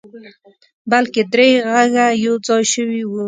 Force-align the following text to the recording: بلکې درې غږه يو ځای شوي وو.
بلکې 0.91 1.21
درې 1.33 1.49
غږه 1.71 2.05
يو 2.25 2.35
ځای 2.47 2.63
شوي 2.73 3.01
وو. 3.05 3.19